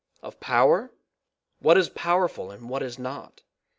Of 0.23 0.39
power? 0.39 0.91
What 1.59 1.77
is 1.77 1.87
powerful 1.89 2.49
and 2.49 2.67
what 2.69 2.81
is 2.81 2.97
not? 2.97 3.43